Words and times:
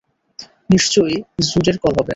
নিশ্চয়ই 0.69 1.17
জুডের 1.49 1.77
কল 1.77 1.93
হবে। 1.99 2.09